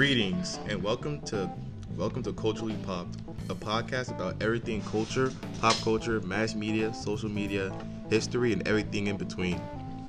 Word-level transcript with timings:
Greetings 0.00 0.58
and 0.66 0.82
welcome 0.82 1.20
to 1.26 1.50
welcome 1.94 2.22
to 2.22 2.32
Culturally 2.32 2.78
Popped, 2.86 3.18
a 3.50 3.54
podcast 3.54 4.08
about 4.08 4.42
everything 4.42 4.80
culture, 4.80 5.30
pop 5.60 5.76
culture, 5.82 6.22
mass 6.22 6.54
media, 6.54 6.94
social 6.94 7.28
media, 7.28 7.70
history, 8.08 8.54
and 8.54 8.66
everything 8.66 9.08
in 9.08 9.18
between. 9.18 9.60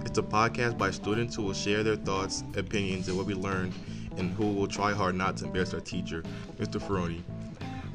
It's 0.05 0.17
a 0.17 0.23
podcast 0.23 0.77
by 0.77 0.91
students 0.91 1.35
who 1.35 1.43
will 1.43 1.53
share 1.53 1.83
their 1.83 1.97
thoughts, 1.97 2.45
opinions, 2.55 3.09
and 3.09 3.17
what 3.17 3.25
we 3.25 3.33
learned, 3.33 3.73
and 4.15 4.31
who 4.31 4.53
will 4.53 4.65
try 4.65 4.93
hard 4.93 5.15
not 5.15 5.35
to 5.37 5.45
embarrass 5.47 5.73
our 5.73 5.81
teacher, 5.81 6.23
Mr. 6.57 6.79
Ferroni. 6.79 7.21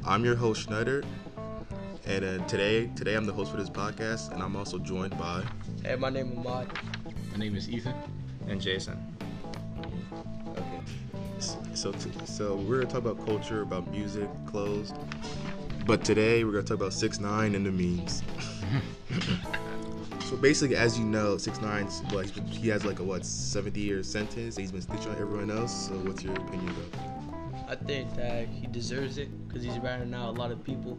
I'm 0.05 0.23
your 0.23 0.37
host 0.37 0.65
Schneider, 0.65 1.03
and 2.05 2.25
uh, 2.27 2.47
today 2.47 2.91
today 2.95 3.15
I'm 3.15 3.25
the 3.25 3.33
host 3.33 3.51
for 3.51 3.57
this 3.57 3.71
podcast, 3.71 4.35
and 4.35 4.43
I'm 4.43 4.55
also 4.55 4.79
joined 4.79 5.17
by. 5.17 5.45
Hey, 5.83 5.97
my 5.97 6.11
name 6.11 6.33
is 6.33 6.37
Ahmad. 6.47 6.69
My 7.33 7.39
name 7.39 7.57
is 7.57 7.71
Ethan. 7.71 7.95
And 8.49 8.61
Jason. 8.61 9.16
Okay. 11.77 11.83
So, 11.83 11.93
t- 11.93 12.27
so 12.27 12.57
we're 12.57 12.77
gonna 12.81 12.87
talk 12.87 13.05
about 13.05 13.27
culture, 13.27 13.61
about 13.61 13.91
music, 13.91 14.29
clothes. 14.47 14.93
But 15.85 16.05
today 16.05 16.43
we're 16.43 16.53
gonna 16.53 16.65
talk 16.65 16.79
about 16.79 16.95
six 16.95 17.21
nine 17.21 17.55
and 17.55 17.67
the 17.67 17.71
memes. 17.71 18.23
so 20.25 20.37
basically, 20.37 20.77
as 20.77 20.99
you 20.99 21.05
know, 21.05 21.37
six 21.37 21.61
nine's 21.61 22.03
well, 22.11 22.21
he's 22.21 22.31
been, 22.31 22.47
he 22.47 22.69
has 22.69 22.85
like 22.87 22.99
a 23.01 23.05
what 23.05 23.27
seventy 23.27 23.81
year 23.81 24.03
sentence. 24.03 24.57
He's 24.57 24.73
been 24.73 24.81
snitching 24.81 25.15
on 25.15 25.21
everyone 25.21 25.51
else. 25.51 25.89
So 25.89 25.95
what's 25.97 26.23
your 26.23 26.35
opinion 26.35 26.71
about? 26.71 27.69
I 27.69 27.75
think 27.75 28.15
that 28.15 28.49
he 28.49 28.67
deserves 28.69 29.19
it 29.19 29.29
because 29.47 29.63
he's 29.63 29.79
ratting 29.79 30.15
out 30.15 30.31
a 30.31 30.39
lot 30.39 30.51
of 30.53 30.65
people, 30.65 30.99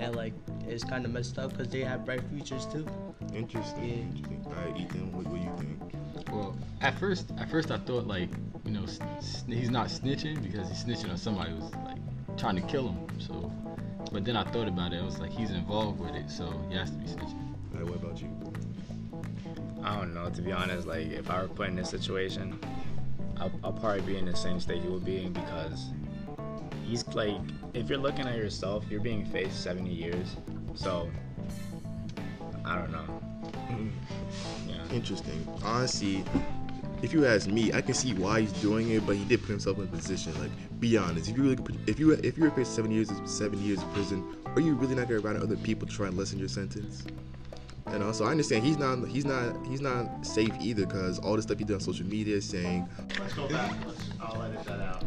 and 0.00 0.16
like 0.16 0.32
it's 0.66 0.82
kind 0.82 1.04
of 1.04 1.12
messed 1.12 1.38
up 1.38 1.50
because 1.50 1.68
they 1.68 1.82
have 1.82 2.04
bright 2.04 2.22
futures 2.30 2.66
too. 2.66 2.86
Interesting. 3.34 3.88
Yeah. 3.88 3.94
Interesting. 3.94 4.44
All 4.46 4.52
right, 4.64 4.80
Ethan, 4.80 5.12
what, 5.12 5.26
what 5.26 5.40
do 5.40 5.46
you 5.46 5.56
think? 5.58 6.30
Well, 6.32 6.56
at 6.80 6.98
first, 6.98 7.30
at 7.38 7.50
first 7.50 7.70
I 7.70 7.78
thought 7.78 8.06
like, 8.06 8.30
you 8.68 8.74
know, 8.74 8.82
s- 8.84 9.00
s- 9.16 9.44
he's 9.48 9.70
not 9.70 9.86
snitching 9.88 10.42
because 10.42 10.68
he's 10.68 10.84
snitching 10.84 11.10
on 11.10 11.16
somebody 11.16 11.52
who's 11.52 11.72
like 11.86 11.96
trying 12.36 12.56
to 12.56 12.62
kill 12.62 12.88
him. 12.88 12.98
So, 13.18 13.50
but 14.12 14.24
then 14.26 14.36
I 14.36 14.44
thought 14.44 14.68
about 14.68 14.92
it. 14.92 15.00
I 15.00 15.04
was 15.04 15.18
like, 15.18 15.32
he's 15.32 15.50
involved 15.50 15.98
with 16.00 16.14
it, 16.14 16.30
so 16.30 16.52
he 16.68 16.76
has 16.76 16.90
to 16.90 16.96
be 16.96 17.06
snitching. 17.06 17.54
All 17.74 17.80
right, 17.80 17.84
what 17.86 17.96
about 17.96 18.20
you? 18.20 18.28
I 19.82 19.96
don't 19.96 20.12
know, 20.12 20.28
to 20.28 20.42
be 20.42 20.52
honest, 20.52 20.86
like 20.86 21.06
if 21.10 21.30
I 21.30 21.40
were 21.42 21.48
put 21.48 21.68
in 21.68 21.76
this 21.76 21.88
situation, 21.88 22.58
I'll, 23.38 23.50
I'll 23.64 23.72
probably 23.72 24.02
be 24.02 24.18
in 24.18 24.26
the 24.26 24.36
same 24.36 24.60
state 24.60 24.82
he 24.82 24.88
would 24.88 25.04
be 25.04 25.24
in 25.24 25.32
because 25.32 25.86
he's 26.84 27.06
like, 27.14 27.36
if 27.72 27.88
you're 27.88 27.98
looking 27.98 28.26
at 28.26 28.36
yourself, 28.36 28.84
you're 28.90 29.00
being 29.00 29.24
faced 29.24 29.62
70 29.62 29.90
years. 29.90 30.36
So, 30.74 31.10
I 32.66 32.76
don't 32.76 32.92
know. 32.92 33.04
Yeah. 34.68 34.94
Interesting. 34.94 35.46
Honestly, 35.64 36.22
if 37.02 37.12
you 37.12 37.24
ask 37.26 37.46
me, 37.48 37.72
I 37.72 37.80
can 37.80 37.94
see 37.94 38.14
why 38.14 38.40
he's 38.40 38.52
doing 38.54 38.90
it, 38.90 39.06
but 39.06 39.16
he 39.16 39.24
did 39.24 39.40
put 39.40 39.50
himself 39.50 39.78
in 39.78 39.84
a 39.84 39.86
position. 39.86 40.38
Like, 40.40 40.50
be 40.80 40.96
honest. 40.96 41.30
If 41.30 41.36
you 41.36 41.42
really, 41.42 41.58
if 41.86 41.98
you 41.98 42.12
if 42.12 42.36
you 42.36 42.44
were 42.44 42.50
faced 42.50 42.74
seven 42.74 42.90
years, 42.90 43.10
seven 43.24 43.62
years 43.62 43.82
in 43.82 43.88
prison, 43.90 44.36
are 44.46 44.60
you 44.60 44.74
really 44.74 44.94
not 44.94 45.08
gonna 45.08 45.20
rely 45.20 45.36
on 45.36 45.42
other 45.42 45.56
people 45.56 45.86
to 45.86 45.94
try 45.94 46.08
and 46.08 46.16
lessen 46.16 46.38
your 46.38 46.48
sentence? 46.48 47.04
And 47.86 48.02
also, 48.02 48.24
I 48.24 48.30
understand 48.32 48.64
he's 48.64 48.76
not 48.78 49.06
he's 49.08 49.24
not 49.24 49.64
he's 49.66 49.80
not 49.80 50.26
safe 50.26 50.52
either 50.60 50.86
because 50.86 51.18
all 51.20 51.36
the 51.36 51.42
stuff 51.42 51.58
he 51.58 51.64
did 51.64 51.74
on 51.74 51.80
social 51.80 52.06
media 52.06 52.36
is 52.36 52.48
saying. 52.48 52.88
Let's 53.18 53.34
go 53.34 53.48
back. 53.48 53.74
Let's, 53.86 54.10
I'll 54.20 54.42
edit 54.42 54.64
that 54.64 54.80
out. 54.80 55.04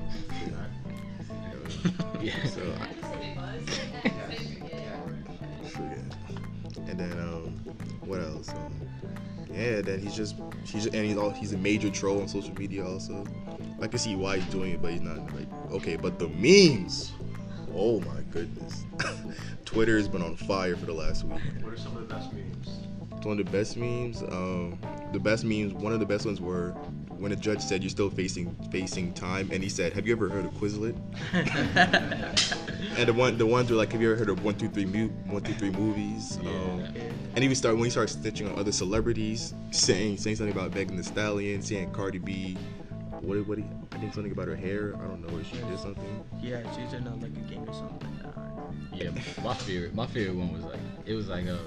Yeah. 2.21 2.45
So, 2.45 2.61
I, 2.79 2.87
so 5.69 5.81
yeah. 5.81 6.87
And 6.87 6.99
then 6.99 7.11
um, 7.13 7.59
what 8.05 8.21
else? 8.21 8.49
Um, 8.49 8.73
yeah, 9.53 9.81
then 9.81 9.99
he's 9.99 10.15
just 10.15 10.35
he's 10.65 10.85
and 10.85 11.05
he's 11.05 11.17
all 11.17 11.29
he's 11.31 11.53
a 11.53 11.57
major 11.57 11.89
troll 11.89 12.21
on 12.21 12.27
social 12.27 12.53
media 12.55 12.85
also. 12.85 13.25
I 13.81 13.87
can 13.87 13.99
see 13.99 14.15
why 14.15 14.37
he's 14.37 14.51
doing 14.51 14.73
it, 14.73 14.81
but 14.81 14.91
he's 14.91 15.01
not 15.01 15.17
like 15.33 15.47
okay. 15.71 15.95
But 15.95 16.19
the 16.19 16.29
memes, 16.29 17.11
oh 17.73 17.99
my 18.01 18.21
goodness, 18.31 18.85
Twitter 19.65 19.97
has 19.97 20.07
been 20.07 20.21
on 20.21 20.35
fire 20.35 20.75
for 20.75 20.85
the 20.85 20.93
last 20.93 21.23
week. 21.23 21.41
What 21.61 21.73
are 21.73 21.77
some 21.77 21.97
of 21.97 22.07
the 22.07 22.13
best 22.13 22.31
memes? 22.33 23.25
One 23.25 23.39
of 23.39 23.45
the 23.45 23.51
best 23.51 23.77
memes. 23.77 24.21
Um, 24.23 24.79
the 25.13 25.19
best 25.19 25.43
memes. 25.43 25.73
One 25.73 25.93
of 25.93 25.99
the 25.99 26.05
best 26.05 26.25
ones 26.25 26.41
were 26.41 26.75
when 27.21 27.31
a 27.31 27.35
judge 27.35 27.61
said 27.61 27.83
you're 27.83 27.89
still 27.89 28.09
facing 28.09 28.53
facing 28.71 29.13
time, 29.13 29.49
and 29.51 29.63
he 29.63 29.69
said, 29.69 29.93
"Have 29.93 30.07
you 30.07 30.13
ever 30.13 30.27
heard 30.27 30.45
of 30.45 30.51
Quizlet?" 30.53 30.95
and 32.97 33.07
the 33.07 33.13
one 33.13 33.37
the 33.37 33.45
ones 33.45 33.69
were 33.69 33.77
like, 33.77 33.91
"Have 33.91 34.01
you 34.01 34.11
ever 34.11 34.17
heard 34.17 34.29
of 34.29 34.43
one 34.43 34.55
two 34.55 34.67
three 34.67 34.85
mu- 34.85 35.09
one 35.27 35.43
two 35.43 35.53
three 35.53 35.69
movies?" 35.69 36.37
Um, 36.39 36.83
and 37.35 37.43
even 37.43 37.55
start 37.55 37.75
when 37.75 37.85
he 37.85 37.91
started 37.91 38.11
stitching 38.11 38.49
on 38.49 38.57
other 38.57 38.71
celebrities, 38.71 39.53
saying 39.69 40.17
saying 40.17 40.37
something 40.37 40.55
about 40.55 40.73
Megan 40.73 40.97
Thee 40.97 41.03
Stallion, 41.03 41.61
saying 41.61 41.91
Cardi 41.91 42.17
B. 42.17 42.57
What 43.21 43.47
what 43.47 43.59
he, 43.59 43.65
I 43.91 43.97
think 43.99 44.13
something 44.15 44.31
about 44.31 44.47
her 44.47 44.55
hair. 44.55 44.95
I 44.95 45.07
don't 45.07 45.21
know 45.21 45.33
where 45.33 45.43
she 45.43 45.57
did 45.57 45.79
something. 45.79 46.25
Yeah, 46.41 46.63
she's 46.75 46.93
in 46.93 47.05
like 47.05 47.29
a 47.29 47.49
game 47.49 47.69
or 47.69 47.73
something 47.73 48.09
like 48.23 48.35
that. 48.35 48.51
Yeah. 48.93 49.11
My 49.43 49.53
favorite, 49.53 49.93
my 49.93 50.07
favorite 50.07 50.35
one 50.35 50.53
was 50.53 50.63
like, 50.63 50.79
it 51.05 51.13
was 51.13 51.27
like, 51.27 51.47
uh, 51.47 51.57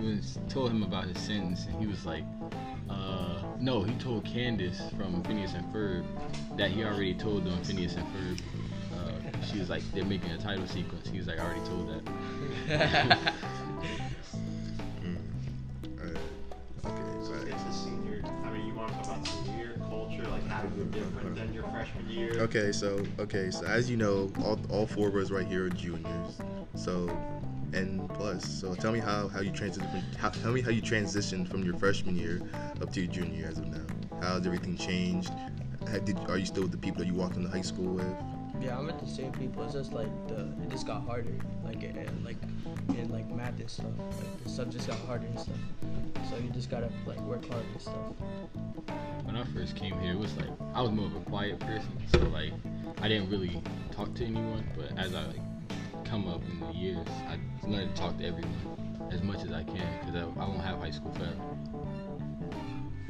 he 0.00 0.06
was 0.06 0.38
told 0.48 0.70
him 0.70 0.82
about 0.82 1.04
his 1.06 1.18
sentence, 1.18 1.66
and 1.66 1.78
he 1.80 1.86
was 1.86 2.04
like, 2.06 2.24
uh, 2.88 3.42
no, 3.58 3.82
he 3.82 3.92
told 3.94 4.24
Candace 4.24 4.80
from 4.96 5.22
Phineas 5.24 5.54
and 5.54 5.64
Ferb 5.72 6.04
that 6.56 6.70
he 6.70 6.82
already 6.84 7.14
told 7.14 7.44
them 7.44 7.62
Phineas 7.62 7.94
and 7.96 8.06
Ferb. 8.08 8.40
Uh, 8.94 9.44
she 9.46 9.58
was 9.58 9.68
like, 9.70 9.82
they're 9.94 10.04
making 10.04 10.30
a 10.30 10.38
title 10.38 10.66
sequence. 10.66 11.08
He 11.08 11.18
was 11.18 11.26
like, 11.26 11.38
I 11.38 11.44
already 11.44 11.60
told 11.66 11.88
that. 11.88 13.32
Okay. 16.84 17.24
So 17.24 17.32
Right. 17.32 17.46
it's 17.48 17.62
the 17.64 17.72
senior. 17.72 18.22
I 18.44 18.50
mean, 18.50 18.66
you 18.66 18.74
want 18.74 18.90
to 18.92 18.96
talk 18.98 19.06
about 19.18 19.26
senior 19.26 19.56
year 19.58 19.76
culture, 19.88 20.26
like 20.28 20.46
how 20.48 20.64
is 20.66 20.76
it 20.78 20.90
different 20.92 21.36
than 21.36 21.52
your 21.52 21.64
freshman 21.64 22.08
year? 22.08 22.40
Okay, 22.40 22.72
so 22.72 23.04
okay, 23.18 23.50
so 23.50 23.66
as 23.66 23.90
you 23.90 23.96
know, 23.96 24.32
all, 24.42 24.58
all 24.70 24.86
four 24.86 25.08
of 25.08 25.16
us 25.16 25.30
right 25.30 25.46
here 25.46 25.66
are 25.66 25.70
juniors. 25.70 26.38
So, 26.74 27.08
and 27.74 28.08
plus, 28.10 28.44
so 28.44 28.74
tell 28.74 28.92
me 28.92 28.98
how 28.98 29.28
how 29.28 29.40
you 29.40 29.50
transition. 29.50 29.88
How, 30.18 30.30
tell 30.30 30.52
me 30.52 30.60
how 30.60 30.70
you 30.70 30.82
transitioned 30.82 31.48
from 31.48 31.62
your 31.62 31.74
freshman 31.74 32.16
year 32.16 32.40
up 32.80 32.92
to 32.92 33.00
your 33.00 33.12
junior 33.12 33.38
year 33.38 33.48
as 33.48 33.58
of 33.58 33.66
now. 33.68 33.84
How 34.20 34.34
has 34.34 34.46
everything 34.46 34.76
changed? 34.76 35.30
How 35.88 35.98
did, 35.98 36.18
are 36.28 36.38
you 36.38 36.46
still 36.46 36.64
with 36.64 36.72
the 36.72 36.78
people 36.78 36.98
that 37.00 37.06
you 37.06 37.14
walked 37.14 37.36
into 37.36 37.48
high 37.48 37.62
school 37.62 37.94
with? 37.94 38.14
Yeah, 38.60 38.78
I'm 38.78 38.86
with 38.86 39.00
the 39.00 39.06
same 39.06 39.32
people. 39.32 39.64
It's 39.64 39.72
just 39.72 39.92
like 39.92 40.08
the 40.28 40.52
it 40.62 40.70
just 40.70 40.86
got 40.86 41.02
harder, 41.02 41.34
like 41.64 41.82
and 41.82 42.24
like 42.24 42.36
in 42.90 43.08
like 43.10 43.30
math 43.30 43.58
and 43.58 43.70
stuff. 43.70 43.86
Like 43.98 44.44
the 44.44 44.50
subjects 44.50 44.86
got 44.86 44.98
harder 45.06 45.26
and 45.26 45.40
stuff. 45.40 45.56
So 46.28 46.36
you 46.36 46.50
just 46.50 46.70
gotta 46.70 46.90
like 47.06 47.20
work 47.20 47.48
hard 47.50 47.64
and 47.72 47.80
stuff. 47.80 47.94
when 49.24 49.36
I 49.36 49.44
first 49.54 49.76
came 49.76 49.98
here, 50.00 50.12
it 50.12 50.18
was 50.18 50.36
like 50.36 50.50
I 50.74 50.82
was 50.82 50.90
more 50.90 51.06
of 51.06 51.16
a 51.16 51.20
quiet 51.20 51.58
person, 51.60 51.90
so 52.12 52.20
like 52.28 52.52
I 53.00 53.08
didn't 53.08 53.30
really 53.30 53.62
talk 53.92 54.12
to 54.16 54.24
anyone. 54.24 54.68
But 54.76 54.98
as 54.98 55.14
I 55.14 55.24
like 55.26 55.49
come 56.10 56.26
up 56.26 56.42
in 56.50 56.58
the 56.58 56.72
years, 56.72 57.06
I 57.28 57.38
learned 57.66 57.94
to 57.94 58.02
talk 58.02 58.18
to 58.18 58.26
everyone 58.26 59.08
as 59.12 59.22
much 59.22 59.44
as 59.44 59.52
I 59.52 59.62
can 59.62 59.88
because 60.00 60.16
I, 60.16 60.22
I 60.42 60.48
won't 60.48 60.60
have 60.60 60.80
high 60.80 60.90
school 60.90 61.12
forever. 61.12 61.36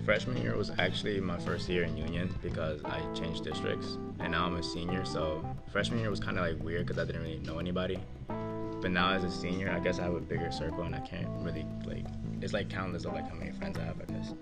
Freshman 0.04 0.36
year 0.36 0.54
was 0.54 0.70
actually 0.78 1.18
my 1.18 1.38
first 1.38 1.68
year 1.68 1.84
in 1.84 1.96
Union 1.96 2.34
because 2.42 2.84
I 2.84 3.00
changed 3.14 3.44
districts 3.44 3.96
and 4.18 4.32
now 4.32 4.44
I'm 4.44 4.56
a 4.56 4.62
senior. 4.62 5.06
So 5.06 5.44
freshman 5.72 6.00
year 6.00 6.10
was 6.10 6.20
kind 6.20 6.38
of 6.38 6.44
like 6.44 6.62
weird 6.62 6.86
because 6.86 7.02
I 7.02 7.06
didn't 7.06 7.22
really 7.22 7.38
know 7.38 7.58
anybody. 7.58 7.98
But 8.80 8.92
now 8.92 9.12
as 9.12 9.24
a 9.24 9.30
senior, 9.30 9.70
I 9.70 9.78
guess 9.80 9.98
I 9.98 10.04
have 10.04 10.14
a 10.14 10.20
bigger 10.20 10.50
circle 10.50 10.82
and 10.82 10.94
I 10.94 11.00
can't 11.00 11.28
really 11.40 11.66
like. 11.84 12.06
It's 12.40 12.54
like 12.54 12.70
countless 12.70 13.04
of 13.04 13.12
like 13.12 13.28
how 13.28 13.34
many 13.34 13.52
friends 13.52 13.78
I 13.78 13.84
have. 13.84 13.96
I 14.00 14.12
guess. 14.12 14.32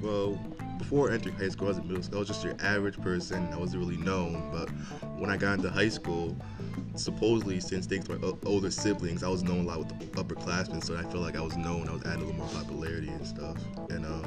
Well, 0.00 0.38
before 0.78 1.10
entering 1.10 1.34
high 1.36 1.50
school, 1.50 1.66
I 1.66 1.70
was 1.70 1.82
middle 1.82 2.02
school. 2.02 2.16
I 2.16 2.18
was 2.20 2.28
just 2.28 2.42
your 2.42 2.56
average 2.60 2.98
person. 3.00 3.46
I 3.52 3.58
wasn't 3.58 3.84
really 3.84 3.98
known. 3.98 4.50
But 4.50 4.70
when 5.18 5.28
I 5.28 5.36
got 5.36 5.58
into 5.58 5.70
high 5.70 5.90
school, 5.90 6.34
supposedly 6.94 7.60
since 7.60 7.86
thanks 7.86 8.06
to 8.08 8.18
my 8.18 8.32
older 8.46 8.70
siblings, 8.70 9.22
I 9.22 9.28
was 9.28 9.42
known 9.42 9.60
a 9.60 9.68
lot 9.68 9.78
with 9.80 9.88
the 9.88 10.06
upperclassmen. 10.22 10.82
So 10.82 10.96
I 10.96 11.02
feel 11.10 11.20
like 11.20 11.36
I 11.36 11.42
was 11.42 11.56
known. 11.56 11.88
I 11.88 11.92
was 11.92 12.02
adding 12.04 12.22
a 12.22 12.24
little 12.24 12.40
more 12.40 12.48
popularity 12.48 13.08
and 13.08 13.26
stuff. 13.26 13.58
And 13.90 14.06
um, 14.06 14.24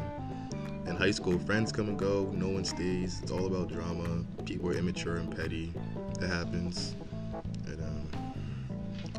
in 0.86 0.96
high 0.96 1.12
school, 1.12 1.40
friends 1.40 1.72
come 1.72 1.88
and 1.88 1.98
go. 1.98 2.32
No 2.36 2.50
one 2.50 2.66
stays. 2.66 3.20
It's 3.24 3.32
all 3.32 3.48
about 3.48 3.70
drama. 3.70 4.24
People 4.46 4.70
are 4.70 4.74
immature 4.74 5.16
and 5.16 5.36
petty. 5.36 5.74
It 6.22 6.28
happens. 6.28 6.96
And 7.66 7.82
um, 7.82 7.93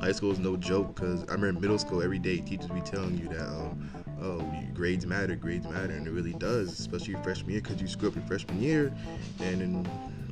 high 0.05 0.13
school 0.13 0.31
is 0.33 0.39
no 0.39 0.55
joke 0.57 0.95
because 0.95 1.23
I 1.23 1.33
remember 1.33 1.49
in 1.49 1.61
middle 1.63 1.79
school 1.79 2.03
every 2.03 2.19
day 2.19 2.37
teachers 2.39 2.67
be 2.69 2.83
telling 2.83 3.17
you 3.17 3.27
that 3.29 3.47
um, 3.49 3.91
oh 4.21 4.47
grades 4.75 5.07
matter, 5.07 5.35
grades 5.35 5.67
matter, 5.67 5.95
and 5.95 6.07
it 6.07 6.11
really 6.11 6.35
does, 6.35 6.79
especially 6.79 7.15
freshman 7.23 7.53
year 7.53 7.63
because 7.63 7.81
you 7.81 7.89
screw 7.89 8.09
up 8.11 8.15
your 8.15 8.25
freshman 8.25 8.61
year, 8.61 8.93
and 9.41 9.61
then 9.63 9.89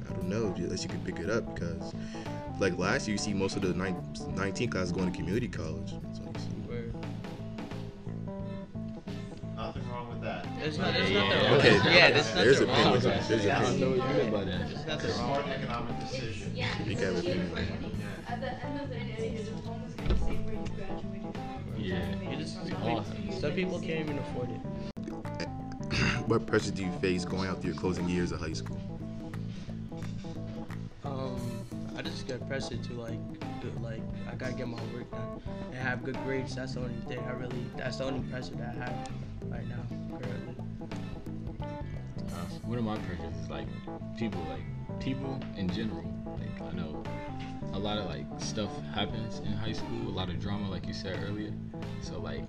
I 0.08 0.12
don't 0.12 0.28
know 0.28 0.52
unless 0.58 0.82
you 0.82 0.90
can 0.90 1.00
pick 1.00 1.18
it 1.20 1.30
up 1.30 1.54
because 1.54 1.94
like 2.58 2.76
last 2.76 3.08
year 3.08 3.14
you 3.14 3.18
see 3.18 3.32
most 3.32 3.56
of 3.56 3.62
the 3.62 3.72
19 3.72 4.68
classes 4.68 4.92
going 4.92 5.10
to 5.10 5.16
community 5.16 5.48
college. 5.48 5.90
So 5.90 6.22
you 6.22 6.38
see. 6.38 6.48
Nothing 9.56 9.88
wrong 9.90 10.08
with 10.10 10.20
that. 10.22 10.46
there's 10.58 10.78
not 10.78 10.92
there's 10.92 11.10
Yeah, 11.10 11.20
nothing 11.22 11.40
yeah. 11.40 11.48
wrong. 11.50 11.58
Okay, 11.60 11.96
yeah, 11.96 12.10
there's 12.10 12.32
there's 12.34 12.60
nothing 12.60 12.84
wrong 12.84 12.92
with 12.92 13.04
opinions. 13.06 13.28
that. 13.28 13.28
There's 13.28 13.46
I 13.46 13.62
don't 13.62 13.80
know 13.80 13.86
opinions. 13.92 14.02
what 14.04 14.16
you 14.16 14.22
mean 14.22 14.32
by 14.32 14.44
that. 14.44 14.68
There's 14.68 14.86
nothing 14.86 15.10
a 15.10 15.14
wrong. 15.14 15.42
smart 15.42 15.48
economic 15.48 16.00
decision. 16.00 16.56
You 16.56 16.96
can 16.96 17.04
have 17.04 17.18
opinion. 17.18 17.50
At 18.32 18.40
the 18.40 18.64
end 18.64 18.80
of 18.80 18.88
the 18.88 18.94
day, 18.94 19.34
your 19.36 19.44
diploma 19.44 19.84
is 19.86 19.94
gonna 19.94 20.18
say 20.20 20.36
where 20.36 20.54
you 20.54 20.64
graduated 20.74 21.34
from. 21.34 21.74
Yeah. 21.76 22.30
You 22.30 22.38
It's 22.38 22.56
awesome. 22.82 23.32
some 23.38 23.52
people 23.52 23.78
can't 23.78 24.08
even 24.08 24.18
afford 24.20 24.48
it. 24.48 26.26
what 26.28 26.46
pressure 26.46 26.70
do 26.70 26.82
you 26.82 26.90
face 26.92 27.26
going 27.26 27.46
out 27.50 27.60
through 27.60 27.72
your 27.72 27.78
closing 27.78 28.08
years 28.08 28.32
of 28.32 28.40
high 28.40 28.54
school? 28.54 28.80
Um, 31.04 31.38
I 31.94 32.00
just 32.00 32.26
get 32.26 32.48
pressure 32.48 32.78
to 32.78 32.92
like 32.94 33.20
do 33.60 33.70
like 33.82 34.00
I 34.26 34.34
gotta 34.36 34.54
get 34.54 34.66
my 34.66 34.80
work 34.94 35.10
done 35.10 35.42
and 35.66 35.74
have 35.74 36.02
good 36.02 36.16
grades. 36.24 36.54
That's 36.54 36.72
the 36.72 36.80
only 36.80 36.94
thing 37.08 37.18
I 37.18 37.32
really. 37.32 37.66
That's 37.76 37.98
the 37.98 38.04
only 38.04 38.20
pressure 38.30 38.54
that 38.54 38.76
I 38.76 38.78
have 38.78 39.08
right 39.48 39.68
now 39.68 39.84
currently. 40.08 40.54
Uh, 41.60 42.46
one 42.64 42.78
of 42.78 42.84
my 42.84 42.96
pressures 42.96 43.36
is 43.44 43.50
like 43.50 43.66
people, 44.16 44.40
like 44.48 45.00
people 45.00 45.38
in 45.58 45.68
general. 45.68 46.10
Like 46.40 46.62
I 46.62 46.74
know 46.74 47.02
a 47.72 47.78
lot 47.78 47.98
of 47.98 48.06
like 48.06 48.26
stuff 48.38 48.70
happens 48.94 49.38
in 49.40 49.52
high 49.52 49.72
school, 49.72 50.08
a 50.08 50.10
lot 50.10 50.28
of 50.28 50.40
drama, 50.40 50.70
like 50.70 50.86
you 50.86 50.94
said 50.94 51.18
earlier. 51.28 51.52
So 52.00 52.20
like 52.20 52.44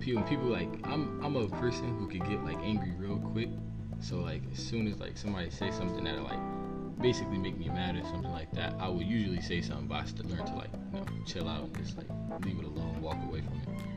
people, 0.00 0.22
people 0.24 0.46
like 0.46 0.68
I'm, 0.84 1.22
I'm 1.24 1.36
a 1.36 1.48
person 1.48 1.98
who 1.98 2.08
could 2.08 2.28
get 2.28 2.44
like 2.44 2.58
angry 2.58 2.92
real 2.96 3.18
quick. 3.18 3.48
So 4.00 4.16
like 4.16 4.42
as 4.52 4.58
soon 4.58 4.86
as 4.86 4.98
like 4.98 5.16
somebody 5.16 5.50
say 5.50 5.70
something 5.70 6.04
that 6.04 6.22
like 6.22 6.38
basically 7.00 7.38
make 7.38 7.58
me 7.58 7.68
mad 7.68 7.96
or 7.96 8.02
something 8.02 8.32
like 8.32 8.52
that, 8.52 8.74
I 8.78 8.88
would 8.88 9.06
usually 9.06 9.40
say 9.40 9.60
something, 9.60 9.86
but 9.86 9.96
I 9.96 10.04
still 10.04 10.28
learn 10.28 10.44
to 10.46 10.54
like 10.54 10.70
you 10.92 11.00
know 11.00 11.06
chill 11.26 11.48
out 11.48 11.62
and 11.64 11.76
just 11.78 11.96
like 11.96 12.08
leave 12.44 12.58
it 12.58 12.64
alone, 12.64 13.00
walk 13.00 13.16
away 13.28 13.40
from 13.40 13.54
it. 13.54 13.87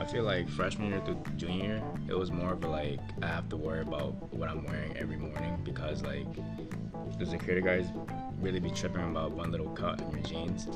I 0.00 0.04
feel 0.04 0.24
like 0.24 0.48
freshman 0.48 0.90
year 0.90 1.00
through 1.04 1.22
junior 1.36 1.82
it 2.08 2.18
was 2.18 2.30
more 2.30 2.52
of 2.52 2.64
a 2.64 2.68
like 2.68 3.00
I 3.22 3.26
have 3.26 3.48
to 3.50 3.56
worry 3.56 3.80
about 3.80 4.12
what 4.32 4.48
I'm 4.48 4.64
wearing 4.64 4.96
every 4.96 5.16
morning 5.16 5.60
because 5.64 6.02
like 6.02 6.26
the 7.18 7.26
security 7.26 7.60
guards 7.60 7.88
really 8.40 8.60
be 8.60 8.70
tripping 8.70 9.02
about 9.02 9.32
one 9.32 9.50
little 9.50 9.68
cut 9.70 10.00
in 10.00 10.10
your 10.10 10.20
jeans. 10.20 10.68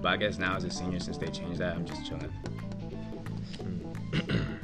But 0.00 0.08
I 0.08 0.16
guess 0.16 0.38
now 0.38 0.56
as 0.56 0.64
a 0.64 0.70
senior, 0.70 1.00
since 1.00 1.18
they 1.18 1.26
changed 1.26 1.58
that, 1.58 1.76
I'm 1.76 1.84
just 1.84 2.06
chilling. 2.06 2.32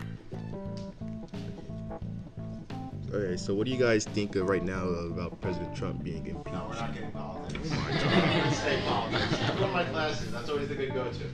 Okay, 3.12 3.36
so 3.38 3.54
what 3.54 3.64
do 3.64 3.70
you 3.70 3.78
guys 3.78 4.04
think 4.04 4.36
of 4.36 4.46
right 4.46 4.62
now 4.62 4.84
about 4.84 5.40
President 5.40 5.74
Trump 5.74 6.02
being 6.04 6.26
impeached? 6.26 6.52
No, 6.52 6.66
we're 6.68 6.74
not 6.74 6.92
getting 6.92 7.10
politics. 7.12 7.70
We're 7.70 8.00
gonna 8.00 8.54
stay 8.54 8.82
politics. 8.84 9.38
One 9.54 9.62
of 9.62 9.72
my 9.72 9.84
classes, 9.84 10.32
that's 10.32 10.50
always 10.50 10.68
the 10.68 10.74
good 10.74 10.92
go-to. 10.92 11.24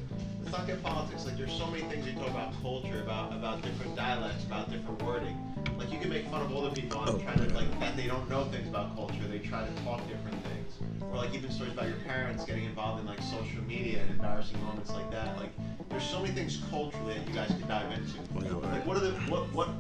Not 0.52 0.66
get 0.66 0.82
politics. 0.82 1.24
Like, 1.24 1.38
there's 1.38 1.52
so 1.52 1.66
many 1.68 1.82
things 1.84 2.06
you 2.06 2.12
talk 2.12 2.28
about 2.28 2.52
culture, 2.60 3.00
about 3.00 3.32
about 3.32 3.62
different 3.62 3.96
dialects, 3.96 4.44
about 4.44 4.70
different 4.70 5.02
wording. 5.02 5.34
Like, 5.78 5.90
you 5.90 5.98
can 5.98 6.10
make 6.10 6.26
fun 6.28 6.42
of 6.42 6.52
older 6.52 6.74
people 6.74 7.00
and 7.00 7.08
Oh, 7.10 7.18
try 7.18 7.34
to 7.34 7.54
like 7.54 7.80
that 7.80 7.96
they 7.96 8.06
don't 8.06 8.28
know 8.28 8.44
things 8.44 8.68
about 8.68 8.94
culture. 8.94 9.26
They 9.30 9.38
try 9.38 9.66
to 9.66 9.72
talk 9.82 10.06
different 10.06 10.36
things, 10.44 10.74
or 11.10 11.16
like 11.16 11.32
even 11.34 11.50
stories 11.50 11.72
about 11.72 11.88
your 11.88 11.96
parents 12.06 12.44
getting 12.44 12.64
involved 12.64 13.00
in 13.00 13.06
like 13.06 13.22
social 13.22 13.62
media 13.66 14.02
and 14.02 14.10
embarrassing 14.10 14.62
moments 14.62 14.90
like 14.90 15.10
that. 15.10 15.38
Like, 15.38 15.52
there's 15.88 16.04
so 16.04 16.20
many 16.20 16.34
things 16.34 16.62
culturally 16.68 17.14
that 17.14 17.26
you 17.26 17.34
guys 17.34 17.48
can 17.48 17.66
dive 17.66 17.90
into. 17.90 18.20
Like, 18.68 18.84
what 18.86 18.98
are 18.98 19.00
the 19.00 19.12
what 19.32 19.50
what 19.54 19.70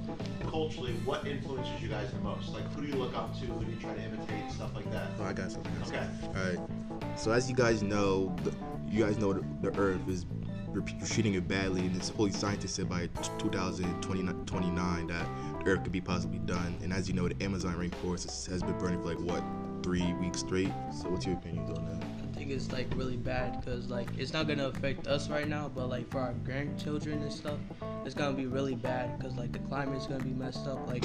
culturally 0.50 0.94
what 1.04 1.26
influences 1.26 1.82
you 1.82 1.88
guys 1.88 2.10
the 2.12 2.18
most? 2.20 2.48
Like, 2.54 2.64
who 2.72 2.80
do 2.80 2.88
you 2.88 2.94
look 2.94 3.14
up 3.14 3.38
to? 3.40 3.46
Who 3.46 3.62
do 3.64 3.70
you 3.70 3.76
try 3.78 3.92
to 3.92 4.02
imitate? 4.02 4.50
Stuff 4.50 4.74
like 4.74 4.90
that. 4.90 5.08
Oh, 5.20 5.24
I 5.24 5.34
got 5.34 5.52
something. 5.52 5.72
Okay. 5.86 6.06
All 6.28 6.32
right. 6.48 7.18
So 7.18 7.30
as 7.30 7.50
you 7.50 7.54
guys 7.54 7.82
know, 7.82 8.34
the, 8.42 8.54
you 8.88 9.04
guys 9.04 9.18
know 9.18 9.34
the, 9.34 9.44
the 9.60 9.78
Earth 9.78 10.08
is 10.08 10.24
re- 10.72 11.06
shooting 11.06 11.34
it 11.34 11.46
badly, 11.48 11.80
and 11.82 11.94
it's 11.96 12.10
fully 12.10 12.32
scientists 12.32 12.74
said 12.74 12.88
by 12.88 13.08
2029 13.38 15.06
that 15.06 15.26
the 15.64 15.70
Earth 15.70 15.82
could 15.82 15.92
be 15.92 16.00
possibly 16.00 16.38
done. 16.40 16.76
And 16.82 16.92
as 16.92 17.08
you 17.08 17.14
know, 17.14 17.28
the 17.28 17.44
Amazon 17.44 17.74
rainforest 17.76 18.24
has- 18.24 18.46
has 18.46 18.62
been 18.62 18.78
burning 18.78 19.00
for 19.02 19.14
like 19.14 19.20
what 19.20 19.42
three 19.82 20.12
weeks 20.14 20.40
straight. 20.40 20.72
So 20.92 21.10
what's 21.10 21.26
your 21.26 21.34
opinion 21.36 21.64
on 21.76 21.84
that? 21.86 22.04
I 22.04 22.34
think 22.44 22.50
it's 22.50 22.72
like 22.72 22.88
really 22.96 23.16
bad 23.16 23.60
because 23.60 23.88
like 23.88 24.08
it's 24.18 24.32
not 24.32 24.48
gonna 24.48 24.68
affect 24.68 25.06
us 25.06 25.28
right 25.28 25.48
now, 25.48 25.70
but 25.74 25.88
like 25.88 26.10
for 26.10 26.20
our 26.20 26.32
grandchildren 26.44 27.22
and 27.22 27.32
stuff, 27.32 27.58
it's 28.04 28.14
gonna 28.14 28.36
be 28.36 28.46
really 28.46 28.74
bad 28.74 29.18
because 29.18 29.36
like 29.36 29.52
the 29.52 29.58
climate's 29.60 30.06
gonna 30.06 30.24
be 30.24 30.30
messed 30.30 30.66
up. 30.66 30.86
Like 30.88 31.04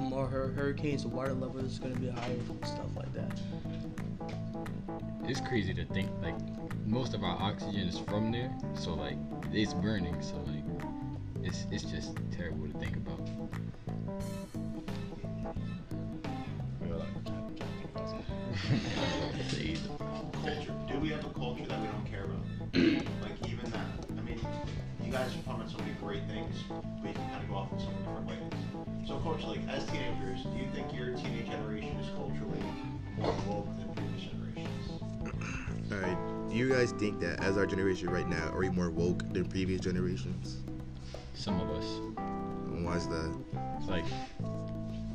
more 0.00 0.26
hurricanes, 0.26 1.02
the 1.02 1.08
water 1.08 1.34
level 1.34 1.60
is 1.60 1.78
gonna 1.78 1.94
be 1.96 2.08
higher 2.08 2.32
and 2.32 2.66
stuff 2.66 2.86
like 2.96 3.12
that. 3.14 3.38
It's 5.26 5.40
crazy 5.40 5.72
to 5.74 5.84
think 5.86 6.10
like 6.22 6.34
most 6.86 7.14
of 7.14 7.24
our 7.24 7.36
oxygen 7.40 7.88
is 7.88 7.98
from 7.98 8.30
there, 8.30 8.54
so 8.74 8.94
like 8.94 9.16
it's 9.52 9.72
burning. 9.72 10.20
So 10.22 10.36
like 10.46 10.64
it's 11.42 11.66
it's 11.70 11.84
just 11.84 12.16
terrible 12.30 12.68
to 12.68 12.78
think 12.78 12.96
about. 12.96 13.20
Do 20.88 21.00
we 21.00 21.08
have 21.08 21.24
a 21.24 21.30
culture 21.30 21.66
that 21.66 21.80
we 21.80 21.86
don't 21.86 22.06
care 22.06 22.24
about? 22.24 22.44
like 23.22 23.48
even 23.48 23.70
that. 23.70 23.86
I 24.16 24.20
mean, 24.22 24.38
you 25.02 25.10
guys 25.10 25.30
are 25.34 25.52
about 25.52 25.70
so 25.70 25.78
many 25.78 25.92
great 26.00 26.22
things, 26.28 26.54
but 26.68 27.08
you 27.08 27.14
can 27.14 27.30
kind 27.30 27.42
of 27.42 27.48
go 27.48 27.54
off 27.56 27.72
in 27.72 27.78
so 27.80 27.86
many 27.86 28.04
different 28.04 28.26
ways. 28.28 29.08
So 29.08 29.18
culturally, 29.18 29.58
like, 29.58 29.68
as 29.76 29.84
teenagers, 29.86 30.42
do 30.42 30.56
you 30.56 30.68
think 30.72 30.94
your 30.94 31.16
teenage 31.16 31.48
generation 31.48 31.96
is 31.98 32.08
culturally 32.14 32.62
more 33.18 33.34
woke 33.48 33.76
than 33.76 33.92
previous 33.94 34.22
generations? 34.22 34.43
All 35.92 35.98
right. 35.98 36.16
Do 36.48 36.56
you 36.56 36.70
guys 36.70 36.92
think 36.92 37.20
that 37.20 37.42
as 37.42 37.58
our 37.58 37.66
generation 37.66 38.08
right 38.08 38.28
now, 38.28 38.48
are 38.48 38.58
we 38.58 38.70
more 38.70 38.90
woke 38.90 39.18
than 39.32 39.44
previous 39.44 39.80
generations? 39.80 40.58
Some 41.34 41.60
of 41.60 41.70
us. 41.70 41.84
And 42.16 42.84
why 42.84 42.96
is 42.96 43.06
that? 43.08 43.36
It's 43.78 43.88
like, 43.88 44.04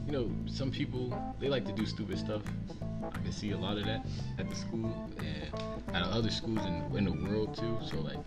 you 0.06 0.12
know, 0.12 0.31
some 0.45 0.69
people 0.69 1.13
they 1.39 1.50
like 1.50 1.66
to 1.66 1.71
do 1.71 1.86
stupid 1.86 2.19
stuff. 2.19 2.42
I 3.04 3.18
can 3.18 3.31
see 3.31 3.51
a 3.51 3.57
lot 3.57 3.77
of 3.77 3.86
that 3.86 4.06
at 4.38 4.50
the 4.50 4.56
school 4.56 5.10
and 5.18 5.95
at 5.95 6.04
other 6.04 6.30
schools 6.30 6.60
in, 6.66 6.98
in 6.98 7.06
the 7.06 7.30
world 7.30 7.56
too. 7.56 7.77
So 7.83 7.98
like, 8.01 8.19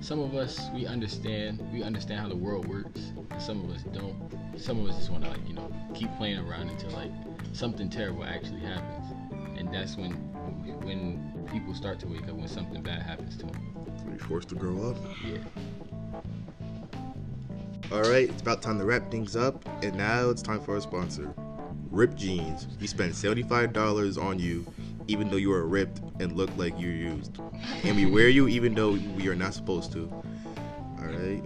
some 0.00 0.20
of 0.20 0.34
us 0.36 0.68
we 0.72 0.86
understand 0.86 1.60
we 1.72 1.82
understand 1.82 2.20
how 2.20 2.28
the 2.28 2.36
world 2.36 2.68
works. 2.68 3.00
And 3.30 3.42
some 3.42 3.64
of 3.64 3.70
us 3.70 3.82
don't. 3.82 4.16
Some 4.56 4.80
of 4.80 4.88
us 4.88 4.96
just 4.96 5.10
want 5.10 5.24
to 5.24 5.30
like 5.30 5.46
you 5.48 5.54
know 5.54 5.72
keep 5.94 6.14
playing 6.16 6.38
around 6.38 6.68
until 6.68 6.90
like 6.90 7.10
something 7.52 7.90
terrible 7.90 8.24
actually 8.24 8.60
happens, 8.60 9.06
and 9.58 9.72
that's 9.72 9.96
when 9.96 10.12
when 10.82 11.46
people 11.50 11.74
start 11.74 11.98
to 12.00 12.06
wake 12.06 12.28
up 12.28 12.34
when 12.34 12.48
something 12.48 12.82
bad 12.82 13.02
happens 13.02 13.36
to 13.38 13.46
them. 13.46 13.74
Are 14.06 14.10
we 14.10 14.18
forced 14.18 14.48
to 14.50 14.54
grow 14.54 14.90
up? 14.90 14.96
Yeah. 15.24 15.38
All 17.90 18.02
right, 18.02 18.28
it's 18.28 18.42
about 18.42 18.60
time 18.60 18.78
to 18.78 18.84
wrap 18.84 19.10
things 19.10 19.34
up, 19.34 19.64
and 19.82 19.96
now 19.96 20.28
it's 20.28 20.42
time 20.42 20.60
for 20.60 20.74
our 20.74 20.80
sponsor, 20.80 21.32
Rip 21.90 22.14
Jeans. 22.16 22.68
We 22.80 22.86
spend 22.86 23.14
seventy-five 23.14 23.72
dollars 23.72 24.18
on 24.18 24.38
you, 24.38 24.66
even 25.06 25.30
though 25.30 25.38
you 25.38 25.52
are 25.52 25.66
ripped 25.66 26.02
and 26.20 26.36
look 26.36 26.50
like 26.58 26.78
you're 26.78 26.92
used, 26.92 27.38
and 27.84 27.96
we 27.96 28.04
wear 28.04 28.28
you 28.28 28.46
even 28.48 28.74
though 28.74 28.92
we 29.16 29.28
are 29.28 29.34
not 29.34 29.54
supposed 29.54 29.90
to. 29.92 30.10
All 31.00 31.06
right. 31.06 31.42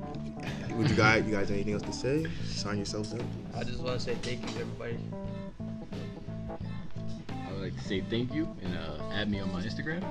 Would 0.73 0.89
you 0.91 0.97
guys, 0.97 1.25
you 1.27 1.33
guys, 1.33 1.49
have 1.49 1.51
anything 1.51 1.75
else 1.75 1.83
to 1.83 1.93
say? 1.93 2.27
Sign 2.47 2.79
yourselves 2.79 3.13
up. 3.13 3.21
I 3.55 3.63
just 3.63 3.79
want 3.79 4.01
to 4.01 4.05
say 4.05 4.15
thank 4.17 4.41
you 4.41 4.49
to 4.55 4.61
everybody. 4.61 4.99
I 7.73 7.75
would 7.75 7.81
like 7.81 7.83
to 7.83 7.89
say 7.89 8.01
thank 8.11 8.35
you 8.35 8.55
and 8.63 8.77
uh, 8.77 9.03
add 9.13 9.31
me 9.31 9.41
on 9.41 9.51
my 9.53 9.63
Instagram. 9.63 10.05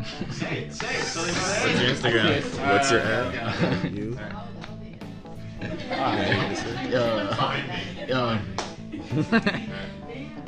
Say 0.30 0.64
it, 0.64 0.72
say 0.72 0.94
it, 0.94 1.02
so 1.04 1.22
they 1.22 1.32
know 1.32 1.40
What's 1.40 1.80
your 1.80 1.90
Instagram? 1.90 2.72
What's 2.72 2.90
your 2.90 3.00
ad? 3.00 3.92
You? 3.92 4.18
Uh, 6.94 7.58
uh, 8.10 8.38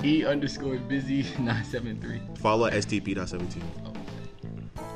e 0.05 0.25
underscore 0.25 0.77
busy 0.79 1.27
nine 1.39 1.65
seven 1.65 2.01
three. 2.01 2.23
Follow 2.37 2.71
STP.17. 2.71 3.63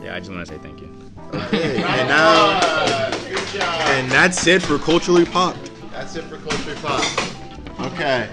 Yeah, 0.03 0.15
I 0.15 0.19
just 0.21 0.31
want 0.31 0.47
to 0.47 0.55
say 0.55 0.59
thank 0.63 0.81
you. 0.81 0.89
Okay, 1.35 1.83
and 1.83 2.09
now, 2.09 3.11
Good 3.29 3.47
job. 3.49 3.89
and 3.91 4.11
that's 4.11 4.47
it 4.47 4.63
for 4.63 4.79
culturally 4.79 5.27
popped. 5.27 5.71
That's 5.91 6.17
it 6.17 6.25
for 6.25 6.39
culturally 6.39 6.77
Pop. 6.81 7.05
Okay. 7.93 8.31